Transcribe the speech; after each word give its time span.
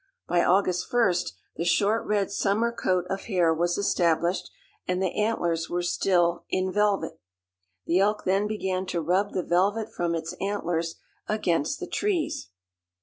By 0.27 0.43
August 0.43 0.89
1st 0.91 1.33
the 1.57 1.63
short 1.63 2.03
red 2.07 2.31
summer 2.31 2.71
coat 2.71 3.05
of 3.07 3.25
hair 3.25 3.53
was 3.53 3.77
established, 3.77 4.49
and 4.87 4.99
the 4.99 5.15
antlers 5.15 5.69
were 5.69 5.83
still 5.83 6.43
"in 6.49 6.71
velvet," 6.73 7.19
The 7.85 7.99
elk 7.99 8.23
then 8.25 8.47
began 8.47 8.87
to 8.87 8.99
rub 8.99 9.33
the 9.33 9.43
velvet 9.43 9.91
from 9.93 10.15
its 10.15 10.33
antlers 10.41 10.95
against 11.27 11.79
the 11.79 11.85
trees. 11.87 12.49